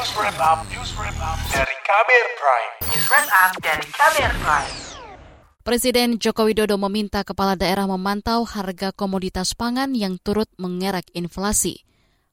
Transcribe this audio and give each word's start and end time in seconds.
News 0.00 0.16
Wrap 0.16 0.40
Up, 0.40 0.64
News 0.72 0.96
Wrap 0.96 1.18
Up 1.20 1.36
dari 1.52 1.76
Kamer 1.84 2.26
Prime. 2.40 2.72
News 2.88 3.04
Wrap 3.12 3.28
Up 3.36 3.52
dari 3.60 3.84
Kamer 3.84 4.32
Prime. 4.40 4.72
Presiden 5.60 6.16
Joko 6.16 6.48
Widodo 6.48 6.80
meminta 6.80 7.20
kepala 7.20 7.52
daerah 7.52 7.84
memantau 7.84 8.48
harga 8.48 8.96
komoditas 8.96 9.52
pangan 9.52 9.92
yang 9.92 10.16
turut 10.16 10.48
mengerek 10.56 11.04
inflasi. 11.12 11.84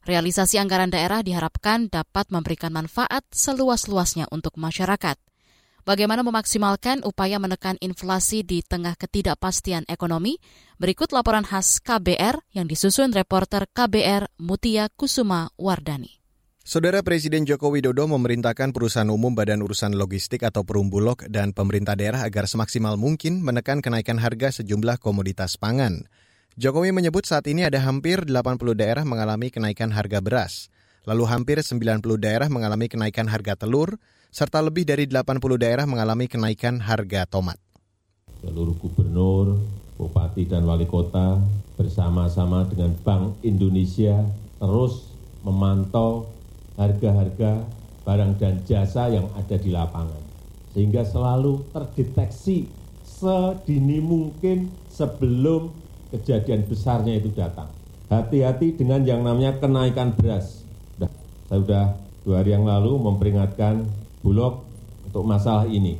Realisasi 0.07 0.63
anggaran 0.63 0.95
daerah 0.95 1.19
diharapkan 1.19 1.91
dapat 1.91 2.31
memberikan 2.31 2.71
manfaat 2.71 3.27
seluas-luasnya 3.35 4.31
untuk 4.31 4.55
masyarakat. 4.55 5.20
Bagaimana 5.84 6.23
memaksimalkan 6.23 7.04
upaya 7.04 7.36
menekan 7.36 7.75
inflasi 7.84 8.47
di 8.47 8.63
tengah 8.63 8.95
ketidakpastian 8.95 9.84
ekonomi? 9.91 10.39
Berikut 10.79 11.11
laporan 11.11 11.43
khas 11.43 11.84
KBR 11.84 12.47
yang 12.55 12.71
disusun 12.71 13.11
reporter 13.11 13.68
KBR 13.75 14.31
Mutia 14.39 14.88
Kusuma 14.95 15.52
Wardani. 15.59 16.27
Saudara 16.68 16.99
Presiden 16.99 17.47
Joko 17.47 17.71
Widodo 17.71 18.11
memerintahkan 18.11 18.76
perusahaan 18.76 19.07
umum 19.07 19.31
Badan 19.31 19.63
Urusan 19.63 19.95
Logistik 19.95 20.44
atau 20.44 20.67
Perumbulok 20.67 21.23
dan 21.31 21.55
pemerintah 21.55 21.95
daerah 21.95 22.27
agar 22.27 22.43
semaksimal 22.43 22.99
mungkin 22.99 23.40
menekan 23.40 23.80
kenaikan 23.80 24.20
harga 24.20 24.59
sejumlah 24.59 24.99
komoditas 24.99 25.55
pangan. 25.55 26.12
Jokowi 26.59 26.91
menyebut 26.91 27.23
saat 27.23 27.48
ini 27.48 27.63
ada 27.63 27.80
hampir 27.80 28.27
80 28.27 28.59
daerah 28.76 29.07
mengalami 29.07 29.48
kenaikan 29.48 29.95
harga 29.95 30.20
beras, 30.20 30.67
lalu 31.07 31.23
hampir 31.31 31.55
90 31.63 32.03
daerah 32.20 32.52
mengalami 32.52 32.91
kenaikan 32.91 33.31
harga 33.31 33.55
telur, 33.63 33.95
serta 34.35 34.59
lebih 34.59 34.84
dari 34.84 35.07
80 35.07 35.40
daerah 35.55 35.88
mengalami 35.88 36.27
kenaikan 36.27 36.84
harga 36.84 37.23
tomat. 37.31 37.55
Seluruh 38.43 38.76
gubernur, 38.76 39.55
bupati, 39.95 40.43
dan 40.43 40.68
wali 40.68 40.84
kota 40.84 41.40
bersama-sama 41.79 42.68
dengan 42.68 42.91
Bank 43.07 43.40
Indonesia 43.48 44.20
terus 44.59 45.15
memantau 45.48 46.37
harga-harga 46.77 47.66
barang 48.08 48.34
dan 48.40 48.63
jasa 48.63 49.12
yang 49.12 49.27
ada 49.35 49.58
di 49.59 49.73
lapangan. 49.73 50.23
Sehingga 50.71 51.04
selalu 51.04 51.65
terdeteksi 51.74 52.70
sedini 53.04 53.99
mungkin 53.99 54.71
sebelum 54.88 55.74
kejadian 56.13 56.63
besarnya 56.70 57.18
itu 57.18 57.34
datang. 57.34 57.68
Hati-hati 58.07 58.79
dengan 58.79 59.04
yang 59.04 59.26
namanya 59.26 59.60
kenaikan 59.60 60.16
beras. 60.16 60.63
saya 61.48 61.60
sudah 61.63 61.85
dua 62.24 62.43
hari 62.43 62.55
yang 62.55 62.63
lalu 62.63 62.96
memperingatkan 62.96 63.84
Bulog 64.23 64.63
untuk 65.07 65.23
masalah 65.28 65.68
ini. 65.68 66.00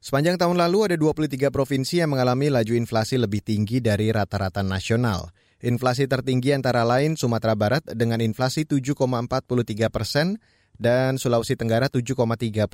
Sepanjang 0.00 0.40
tahun 0.40 0.56
lalu 0.56 0.78
ada 0.90 0.96
23 0.96 1.52
provinsi 1.52 2.00
yang 2.00 2.16
mengalami 2.16 2.48
laju 2.48 2.72
inflasi 2.72 3.20
lebih 3.20 3.44
tinggi 3.44 3.84
dari 3.84 4.08
rata-rata 4.08 4.64
nasional. 4.64 5.28
Inflasi 5.60 6.08
tertinggi 6.08 6.56
antara 6.56 6.88
lain 6.88 7.20
Sumatera 7.20 7.52
Barat 7.52 7.84
dengan 7.84 8.24
inflasi 8.24 8.64
7,43 8.64 9.92
persen 9.92 10.40
dan 10.80 11.20
Sulawesi 11.20 11.52
Tenggara 11.52 11.92
7,39 11.92 12.64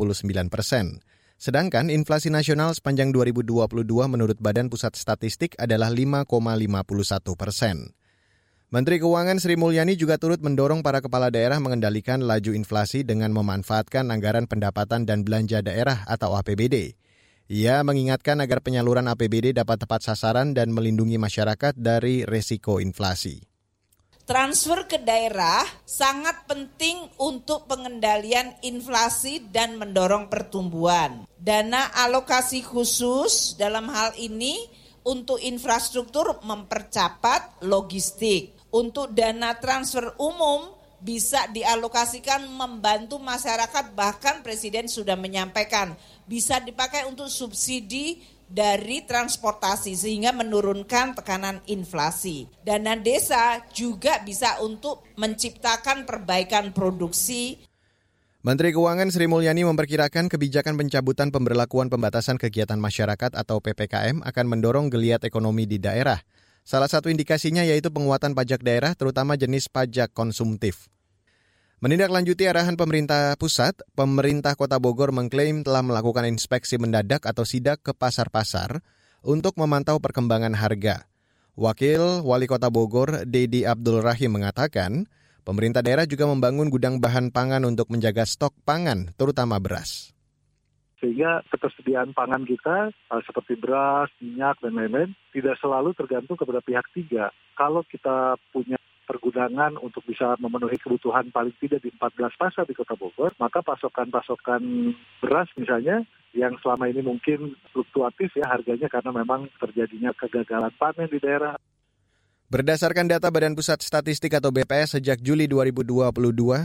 persen. 0.47 1.03
Sedangkan 1.35 1.91
inflasi 1.91 2.31
nasional 2.31 2.79
sepanjang 2.79 3.11
2022 3.11 3.83
menurut 4.07 4.39
Badan 4.39 4.71
Pusat 4.71 4.95
Statistik 4.95 5.59
adalah 5.59 5.91
5,51 5.91 6.31
persen. 7.35 7.91
Menteri 8.71 9.03
Keuangan 9.03 9.43
Sri 9.43 9.59
Mulyani 9.59 9.99
juga 9.99 10.19
turut 10.19 10.39
mendorong 10.39 10.87
para 10.87 11.03
kepala 11.03 11.35
daerah 11.35 11.59
mengendalikan 11.59 12.23
laju 12.23 12.55
inflasi 12.55 13.03
dengan 13.03 13.35
memanfaatkan 13.35 14.11
anggaran 14.15 14.47
pendapatan 14.47 15.03
dan 15.03 15.27
belanja 15.27 15.59
daerah 15.59 16.07
atau 16.07 16.39
APBD. 16.39 16.95
Ia 17.47 17.79
mengingatkan 17.87 18.43
agar 18.43 18.59
penyaluran 18.59 19.07
APBD 19.07 19.55
dapat 19.55 19.87
tepat 19.87 20.03
sasaran 20.03 20.51
dan 20.51 20.75
melindungi 20.75 21.15
masyarakat 21.15 21.79
dari 21.79 22.27
resiko 22.27 22.83
inflasi. 22.83 23.39
Transfer 24.27 24.91
ke 24.91 24.99
daerah 24.99 25.63
sangat 25.87 26.51
penting 26.51 27.07
untuk 27.23 27.71
pengendalian 27.71 28.51
inflasi 28.67 29.47
dan 29.55 29.79
mendorong 29.79 30.27
pertumbuhan. 30.27 31.31
Dana 31.39 31.95
alokasi 31.95 32.67
khusus 32.67 33.55
dalam 33.55 33.87
hal 33.95 34.19
ini 34.19 34.59
untuk 35.07 35.39
infrastruktur 35.39 36.43
mempercepat 36.43 37.63
logistik 37.63 38.59
untuk 38.75 39.15
dana 39.15 39.55
transfer 39.55 40.19
umum 40.19 40.76
bisa 41.07 41.47
dialokasikan 41.55 42.51
membantu 42.51 43.23
masyarakat 43.23 43.95
bahkan 43.95 44.43
presiden 44.43 44.91
sudah 44.91 45.15
menyampaikan 45.15 45.95
bisa 46.27 46.59
dipakai 46.59 47.07
untuk 47.07 47.31
subsidi 47.31 48.19
dari 48.51 49.07
transportasi 49.07 49.95
sehingga 49.95 50.35
menurunkan 50.35 51.15
tekanan 51.15 51.63
inflasi. 51.71 52.51
Dana 52.67 52.99
desa 52.99 53.63
juga 53.71 54.19
bisa 54.27 54.59
untuk 54.63 55.07
menciptakan 55.15 56.03
perbaikan 56.03 56.75
produksi. 56.75 57.63
Menteri 58.43 58.71
Keuangan 58.71 59.11
Sri 59.11 59.27
Mulyani 59.27 59.67
memperkirakan 59.67 60.31
kebijakan 60.31 60.79
pencabutan 60.79 61.35
pemberlakuan 61.35 61.91
pembatasan 61.91 62.39
kegiatan 62.39 62.79
masyarakat 62.79 63.35
atau 63.35 63.59
PPKM 63.59 64.23
akan 64.23 64.47
mendorong 64.47 64.87
geliat 64.87 65.27
ekonomi 65.27 65.67
di 65.67 65.83
daerah. 65.83 66.23
Salah 66.63 66.91
satu 66.91 67.11
indikasinya 67.11 67.67
yaitu 67.67 67.91
penguatan 67.91 68.39
pajak 68.39 68.63
daerah, 68.63 68.95
terutama 68.95 69.35
jenis 69.35 69.67
pajak 69.67 70.15
konsumtif. 70.15 70.87
Menindaklanjuti 71.77 72.49
arahan 72.49 72.73
pemerintah 72.73 73.37
pusat, 73.37 73.77
pemerintah 73.93 74.57
kota 74.57 74.81
Bogor 74.81 75.13
mengklaim 75.13 75.61
telah 75.61 75.85
melakukan 75.85 76.25
inspeksi 76.25 76.81
mendadak 76.81 77.29
atau 77.29 77.45
sidak 77.45 77.85
ke 77.85 77.93
pasar-pasar 77.93 78.81
untuk 79.21 79.61
memantau 79.61 80.01
perkembangan 80.01 80.57
harga. 80.57 81.05
Wakil 81.53 82.25
Wali 82.25 82.49
Kota 82.49 82.73
Bogor, 82.73 83.29
Dedi 83.29 83.69
Abdul 83.69 84.01
Rahim 84.01 84.41
mengatakan, 84.41 85.05
pemerintah 85.45 85.85
daerah 85.85 86.09
juga 86.09 86.25
membangun 86.25 86.73
gudang 86.73 86.97
bahan 86.97 87.29
pangan 87.29 87.69
untuk 87.69 87.93
menjaga 87.93 88.25
stok 88.25 88.57
pangan, 88.65 89.13
terutama 89.21 89.61
beras 89.61 90.17
sehingga 90.97 91.45
ketersediaan 91.53 92.17
pangan 92.17 92.49
kita 92.49 92.89
seperti 93.29 93.61
beras, 93.61 94.09
minyak 94.17 94.57
dan 94.65 94.81
lain-lain 94.81 95.13
tidak 95.29 95.61
selalu 95.61 95.93
tergantung 95.93 96.41
kepada 96.41 96.65
pihak 96.65 96.89
tiga. 96.97 97.29
Kalau 97.53 97.85
kita 97.85 98.41
punya 98.49 98.76
pergudangan 99.07 99.79
untuk 99.79 100.03
bisa 100.03 100.35
memenuhi 100.43 100.77
kebutuhan 100.83 101.31
paling 101.31 101.55
tidak 101.63 101.81
di 101.81 101.95
14 101.95 102.35
pasar 102.35 102.67
di 102.67 102.75
Kota 102.75 102.99
Bogor, 102.99 103.33
maka 103.39 103.63
pasokan-pasokan 103.63 104.93
beras 105.23 105.49
misalnya 105.55 106.03
yang 106.35 106.59
selama 106.61 106.91
ini 106.91 107.01
mungkin 107.01 107.55
fluktuatif 107.71 108.35
ya 108.35 108.51
harganya 108.51 108.91
karena 108.91 109.15
memang 109.15 109.49
terjadinya 109.57 110.13
kegagalan 110.13 110.75
panen 110.77 111.09
di 111.09 111.23
daerah 111.23 111.57
Berdasarkan 112.47 113.11
data 113.11 113.27
Badan 113.27 113.59
Pusat 113.59 113.83
Statistik 113.83 114.31
atau 114.39 114.55
BPS 114.55 115.03
sejak 115.03 115.19
Juli 115.19 115.51
2022, 115.51 116.15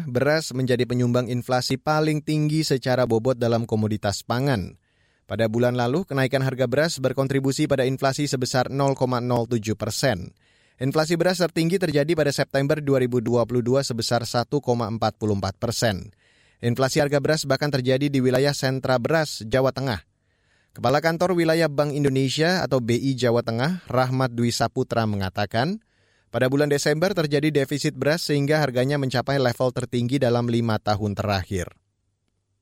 beras 0.06 0.54
menjadi 0.54 0.86
penyumbang 0.86 1.26
inflasi 1.26 1.82
paling 1.82 2.22
tinggi 2.22 2.62
secara 2.62 3.10
bobot 3.10 3.42
dalam 3.42 3.66
komoditas 3.66 4.22
pangan. 4.22 4.78
Pada 5.26 5.50
bulan 5.50 5.74
lalu, 5.74 6.06
kenaikan 6.06 6.46
harga 6.46 6.70
beras 6.70 7.02
berkontribusi 7.02 7.66
pada 7.66 7.90
inflasi 7.90 8.30
sebesar 8.30 8.70
0,07 8.70 9.74
persen. 9.74 10.38
Inflasi 10.82 11.14
beras 11.14 11.38
tertinggi 11.38 11.78
terjadi 11.78 12.18
pada 12.18 12.34
September 12.34 12.82
2022 12.82 13.38
sebesar 13.86 14.26
1,44 14.26 14.58
persen. 15.62 16.10
Inflasi 16.58 16.98
harga 16.98 17.22
beras 17.22 17.46
bahkan 17.46 17.70
terjadi 17.70 18.10
di 18.10 18.18
wilayah 18.18 18.50
sentra 18.50 18.98
beras 18.98 19.46
Jawa 19.46 19.70
Tengah. 19.70 20.02
Kepala 20.74 20.98
Kantor 20.98 21.38
Wilayah 21.38 21.70
Bank 21.70 21.94
Indonesia 21.94 22.66
atau 22.66 22.82
BI 22.82 23.14
Jawa 23.14 23.46
Tengah, 23.46 23.86
Rahmat 23.86 24.34
Dwi 24.34 24.50
Saputra 24.50 25.06
mengatakan, 25.06 25.86
pada 26.34 26.50
bulan 26.50 26.74
Desember 26.74 27.14
terjadi 27.14 27.54
defisit 27.54 27.94
beras 27.94 28.26
sehingga 28.26 28.58
harganya 28.58 28.98
mencapai 28.98 29.38
level 29.38 29.70
tertinggi 29.70 30.18
dalam 30.18 30.50
lima 30.50 30.82
tahun 30.82 31.14
terakhir. 31.14 31.70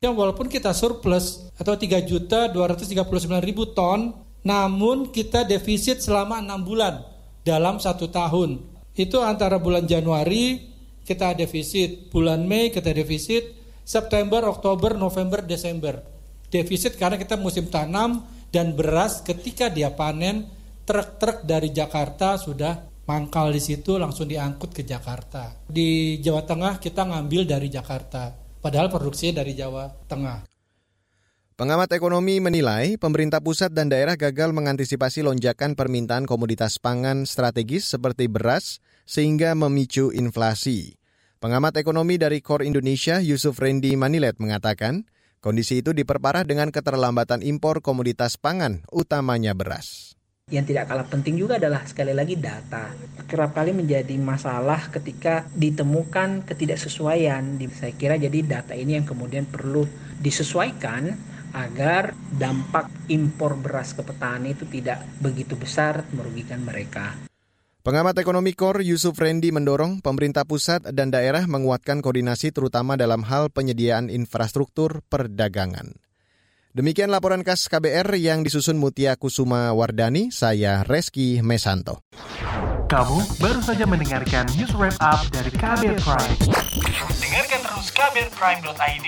Yang 0.03 0.19
walaupun 0.19 0.51
kita 0.51 0.75
surplus 0.75 1.56
atau 1.56 1.80
3 1.80 2.03
juta 2.03 2.51
239 2.51 3.00
ribu 3.47 3.72
ton, 3.72 4.12
namun 4.44 5.07
kita 5.07 5.47
defisit 5.47 6.03
selama 6.03 6.44
enam 6.44 6.68
bulan 6.68 7.08
dalam 7.44 7.77
satu 7.77 8.11
tahun. 8.11 8.59
Itu 8.95 9.23
antara 9.23 9.57
bulan 9.57 9.88
Januari 9.88 10.59
kita 11.03 11.33
defisit, 11.33 12.11
bulan 12.13 12.45
Mei 12.45 12.69
kita 12.69 12.94
defisit, 12.94 13.55
September, 13.81 14.45
Oktober, 14.45 14.94
November, 14.94 15.41
Desember 15.41 16.19
defisit 16.50 16.97
karena 16.97 17.15
kita 17.15 17.38
musim 17.38 17.69
tanam 17.69 18.25
dan 18.50 18.74
beras 18.74 19.21
ketika 19.21 19.69
dia 19.69 19.94
panen 19.94 20.50
truk-truk 20.83 21.45
dari 21.45 21.69
Jakarta 21.69 22.36
sudah 22.41 22.89
mangkal 23.06 23.53
di 23.53 23.62
situ 23.62 23.97
langsung 24.01 24.25
diangkut 24.25 24.74
ke 24.74 24.81
Jakarta. 24.81 25.65
Di 25.69 26.18
Jawa 26.18 26.45
Tengah 26.45 26.81
kita 26.81 27.06
ngambil 27.06 27.45
dari 27.45 27.69
Jakarta, 27.69 28.33
padahal 28.33 28.89
produksinya 28.89 29.45
dari 29.45 29.53
Jawa 29.53 29.86
Tengah. 30.09 30.50
Pengamat 31.59 31.91
ekonomi 31.91 32.39
menilai 32.39 32.95
pemerintah 32.95 33.44
pusat 33.44 33.75
dan 33.75 33.91
daerah 33.91 34.15
gagal 34.15 34.56
mengantisipasi 34.56 35.27
lonjakan 35.27 35.75
permintaan 35.75 36.23
komoditas 36.23 36.79
pangan 36.79 37.27
strategis 37.27 37.83
seperti 37.83 38.31
beras 38.31 38.79
sehingga 39.03 39.51
memicu 39.59 40.15
inflasi. 40.15 40.95
Pengamat 41.44 41.75
ekonomi 41.75 42.15
dari 42.15 42.39
Core 42.39 42.63
Indonesia 42.63 43.19
Yusuf 43.19 43.59
Rendi 43.59 43.91
Manilet 44.00 44.39
mengatakan, 44.39 45.03
Kondisi 45.44 45.83
itu 45.83 45.91
diperparah 45.91 46.47
dengan 46.47 46.71
keterlambatan 46.71 47.44
impor 47.44 47.83
komoditas 47.83 48.39
pangan, 48.39 48.88
utamanya 48.95 49.51
beras. 49.51 50.15
Yang 50.47 50.71
tidak 50.71 50.88
kalah 50.88 51.12
penting 51.12 51.35
juga 51.35 51.59
adalah 51.59 51.83
sekali 51.83 52.15
lagi 52.15 52.39
data. 52.39 52.95
Kerap 53.27 53.51
kali 53.51 53.75
menjadi 53.75 54.15
masalah 54.15 54.88
ketika 54.95 55.44
ditemukan 55.51 56.47
ketidaksesuaian. 56.47 57.59
Saya 57.75 57.91
kira 58.00 58.15
jadi 58.15 58.47
data 58.47 58.79
ini 58.79 58.95
yang 58.95 59.03
kemudian 59.03 59.44
perlu 59.44 59.83
disesuaikan 60.23 61.35
agar 61.54 62.18
dampak 62.36 62.90
impor 63.10 63.57
beras 63.57 63.94
ke 63.94 64.01
petani 64.06 64.54
itu 64.54 64.66
tidak 64.69 65.06
begitu 65.22 65.57
besar 65.57 66.06
merugikan 66.13 66.62
mereka. 66.62 67.16
Pengamat 67.80 68.19
ekonomi 68.19 68.51
KOR 68.54 68.84
Yusuf 68.84 69.16
Rendi 69.18 69.56
mendorong 69.56 70.04
pemerintah 70.04 70.44
pusat 70.44 70.84
dan 70.92 71.16
daerah 71.16 71.48
menguatkan 71.48 72.04
koordinasi 72.04 72.51
terutama 72.51 73.00
dalam 73.00 73.24
hal 73.24 73.48
penyediaan 73.50 74.12
infrastruktur 74.12 75.00
perdagangan. 75.07 75.96
Demikian 76.69 77.10
laporan 77.10 77.42
khas 77.42 77.66
KBR 77.66 78.13
yang 78.22 78.46
disusun 78.46 78.78
Mutia 78.78 79.18
Kusuma 79.18 79.74
Wardani, 79.74 80.30
saya 80.30 80.86
Reski 80.86 81.42
Mesanto. 81.42 82.06
Kamu 82.90 83.42
baru 83.42 83.62
saja 83.62 83.90
mendengarkan 83.90 84.46
news 84.54 84.74
wrap 84.78 84.94
up 85.01 85.22
dari 85.34 85.50
KBR 85.50 85.98
Prime. 85.98 86.36
Dengarkan 87.22 87.60
terus 87.66 87.88
kbrprime.id, 87.90 89.07